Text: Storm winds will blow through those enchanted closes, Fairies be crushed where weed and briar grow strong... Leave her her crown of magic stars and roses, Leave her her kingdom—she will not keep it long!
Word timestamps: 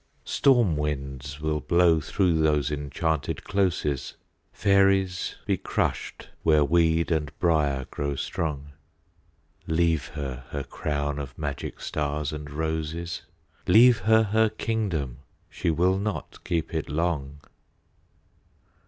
Storm 0.25 0.77
winds 0.77 1.39
will 1.39 1.59
blow 1.59 1.99
through 1.99 2.33
those 2.39 2.71
enchanted 2.71 3.43
closes, 3.43 4.15
Fairies 4.51 5.35
be 5.45 5.57
crushed 5.57 6.27
where 6.41 6.65
weed 6.65 7.11
and 7.11 7.31
briar 7.37 7.85
grow 7.91 8.15
strong... 8.15 8.71
Leave 9.67 10.07
her 10.07 10.45
her 10.49 10.63
crown 10.63 11.19
of 11.19 11.37
magic 11.37 11.79
stars 11.79 12.33
and 12.33 12.49
roses, 12.49 13.21
Leave 13.67 13.99
her 13.99 14.23
her 14.23 14.49
kingdom—she 14.49 15.69
will 15.69 15.99
not 15.99 16.43
keep 16.43 16.73
it 16.73 16.89
long! 16.89 17.39